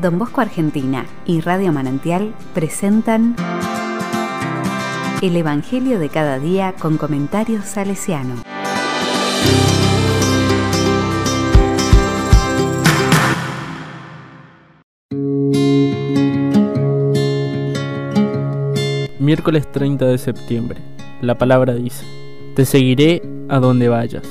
[0.00, 3.34] Don Bosco Argentina y Radio Manantial presentan
[5.20, 8.36] El Evangelio de cada día con comentarios salesiano.
[19.18, 20.80] Miércoles 30 de septiembre.
[21.22, 22.06] La palabra dice,
[22.54, 24.22] Te seguiré a donde vayas.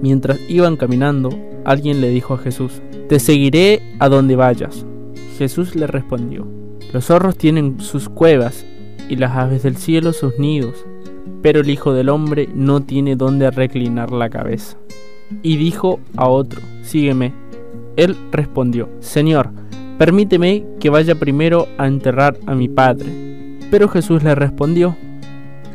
[0.00, 1.30] Mientras iban caminando,
[1.64, 4.86] alguien le dijo a Jesús, Te seguiré a donde vayas.
[5.32, 6.46] Jesús le respondió,
[6.92, 8.64] Los zorros tienen sus cuevas
[9.08, 10.84] y las aves del cielo sus nidos,
[11.42, 14.76] pero el Hijo del Hombre no tiene donde reclinar la cabeza.
[15.42, 17.32] Y dijo a otro, Sígueme.
[17.96, 19.50] Él respondió, Señor,
[19.98, 23.58] permíteme que vaya primero a enterrar a mi padre.
[23.70, 24.96] Pero Jesús le respondió,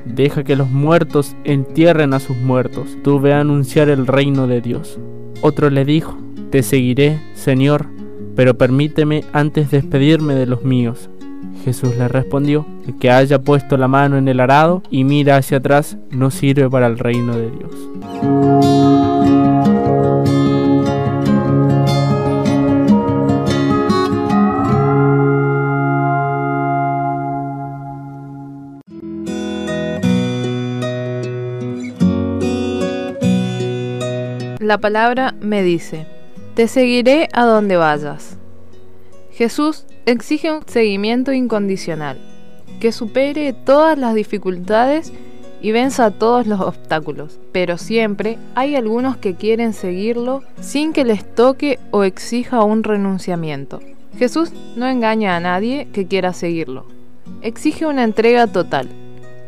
[0.06, 4.62] Deja que los muertos entierren a sus muertos, tú ve a anunciar el reino de
[4.62, 5.00] Dios.
[5.42, 6.18] Otro le dijo,
[6.50, 7.88] Te seguiré, Señor,
[8.38, 11.10] pero permíteme antes despedirme de los míos.
[11.66, 15.58] Jesús le respondió, el que haya puesto la mano en el arado y mira hacia
[15.58, 17.74] atrás no sirve para el reino de Dios.
[34.60, 36.06] La palabra me dice,
[36.58, 38.36] te seguiré a donde vayas.
[39.32, 42.18] Jesús exige un seguimiento incondicional,
[42.80, 45.14] que supere todas las dificultades
[45.62, 51.24] y venza todos los obstáculos, pero siempre hay algunos que quieren seguirlo sin que les
[51.36, 53.80] toque o exija un renunciamiento.
[54.18, 56.88] Jesús no engaña a nadie que quiera seguirlo,
[57.44, 58.90] exige una entrega total,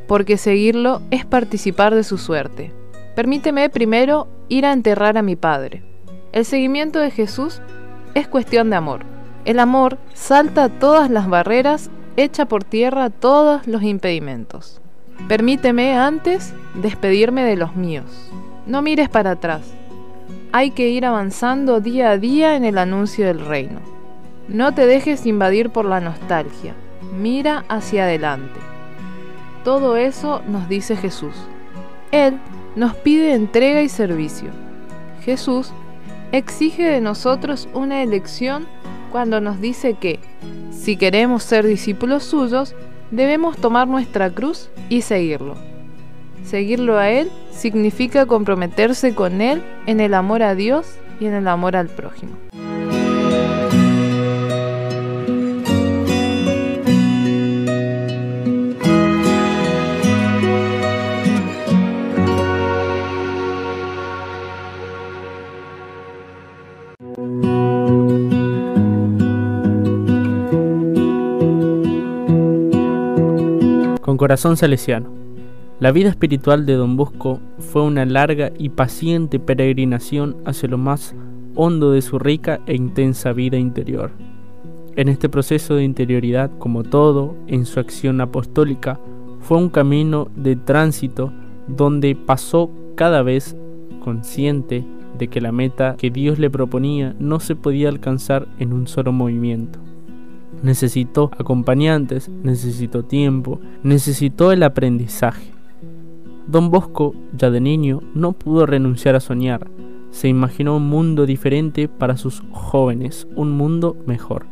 [0.07, 2.71] porque seguirlo es participar de su suerte.
[3.15, 5.88] Permíteme primero ir a enterrar a mi padre.
[6.31, 7.61] El seguimiento de Jesús
[8.13, 9.01] es cuestión de amor.
[9.45, 14.79] El amor salta todas las barreras, echa por tierra todos los impedimentos.
[15.27, 18.31] Permíteme antes despedirme de los míos.
[18.67, 19.61] No mires para atrás.
[20.51, 23.79] Hay que ir avanzando día a día en el anuncio del reino.
[24.47, 26.75] No te dejes invadir por la nostalgia.
[27.19, 28.59] Mira hacia adelante.
[29.63, 31.35] Todo eso nos dice Jesús.
[32.11, 32.37] Él
[32.75, 34.49] nos pide entrega y servicio.
[35.23, 35.73] Jesús
[36.31, 38.67] exige de nosotros una elección
[39.11, 40.19] cuando nos dice que,
[40.71, 42.75] si queremos ser discípulos suyos,
[43.11, 45.55] debemos tomar nuestra cruz y seguirlo.
[46.43, 51.47] Seguirlo a Él significa comprometerse con Él en el amor a Dios y en el
[51.47, 52.48] amor al prójimo.
[74.19, 75.09] Corazón salesiano.
[75.79, 81.15] La vida espiritual de Don Bosco fue una larga y paciente peregrinación hacia lo más
[81.55, 84.11] hondo de su rica e intensa vida interior.
[84.97, 88.99] En este proceso de interioridad, como todo, en su acción apostólica,
[89.39, 91.31] fue un camino de tránsito
[91.69, 93.55] donde pasó cada vez
[94.03, 94.83] consciente
[95.17, 99.13] de que la meta que Dios le proponía no se podía alcanzar en un solo
[99.13, 99.79] movimiento.
[100.61, 105.51] Necesitó acompañantes, necesitó tiempo, necesitó el aprendizaje.
[106.47, 109.69] Don Bosco, ya de niño, no pudo renunciar a soñar.
[110.11, 114.47] Se imaginó un mundo diferente para sus jóvenes, un mundo mejor.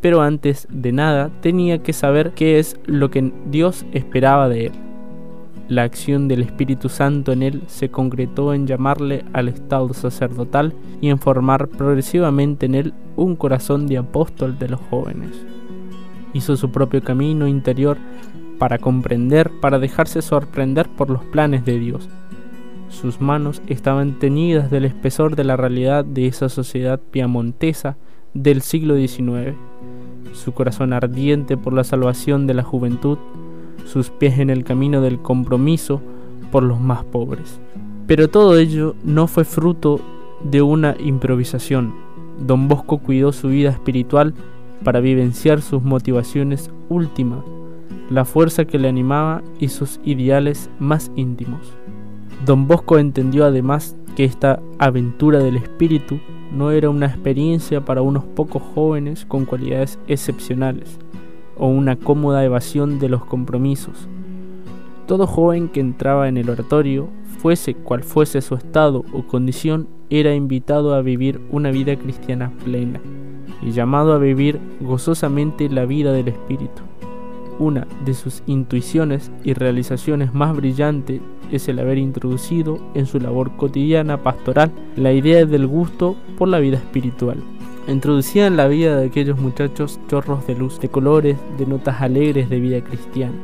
[0.00, 4.72] Pero antes de nada tenía que saber qué es lo que Dios esperaba de él.
[5.68, 11.10] La acción del Espíritu Santo en él se concretó en llamarle al estado sacerdotal y
[11.10, 15.44] en formar progresivamente en él un corazón de apóstol de los jóvenes.
[16.32, 17.98] Hizo su propio camino interior
[18.58, 22.08] para comprender, para dejarse sorprender por los planes de Dios.
[22.88, 27.98] Sus manos estaban teñidas del espesor de la realidad de esa sociedad piamontesa
[28.32, 29.54] del siglo XIX.
[30.32, 33.18] Su corazón ardiente por la salvación de la juventud
[33.84, 36.00] sus pies en el camino del compromiso
[36.50, 37.60] por los más pobres.
[38.06, 40.00] Pero todo ello no fue fruto
[40.42, 41.94] de una improvisación.
[42.38, 44.34] Don Bosco cuidó su vida espiritual
[44.84, 47.40] para vivenciar sus motivaciones últimas,
[48.10, 51.60] la fuerza que le animaba y sus ideales más íntimos.
[52.46, 56.20] Don Bosco entendió además que esta aventura del espíritu
[56.52, 60.98] no era una experiencia para unos pocos jóvenes con cualidades excepcionales,
[61.58, 64.08] o una cómoda evasión de los compromisos.
[65.06, 67.08] Todo joven que entraba en el oratorio,
[67.38, 73.00] fuese cual fuese su estado o condición, era invitado a vivir una vida cristiana plena.
[73.60, 76.82] y llamado a vivir gozosamente la vida del Espíritu.
[77.58, 81.20] Una de sus intuiciones y realizaciones más brillantes
[81.50, 86.60] es el haber introducido en su labor cotidiana pastoral la idea del gusto por la
[86.60, 87.42] vida espiritual.
[87.88, 92.50] Introducía en la vida de aquellos muchachos chorros de luz, de colores, de notas alegres
[92.50, 93.34] de vida cristiana.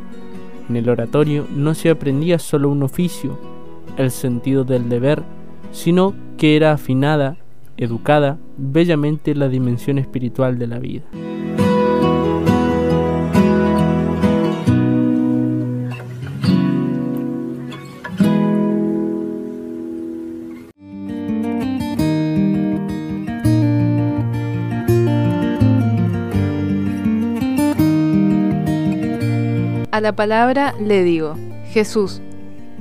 [0.68, 3.38] En el oratorio no se aprendía solo un oficio,
[3.96, 5.22] el sentido del deber,
[5.72, 7.38] sino que era afinada,
[7.78, 11.04] educada, bellamente la dimensión espiritual de la vida.
[29.94, 31.36] A la palabra le digo,
[31.66, 32.20] Jesús,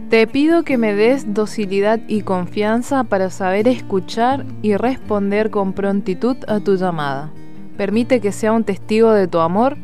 [0.10, 6.38] te pido que me des docilidad y confianza para saber escuchar y responder con prontitud
[6.48, 7.31] a tu llamada.
[7.77, 9.77] Permite que sea un testigo de tu amor,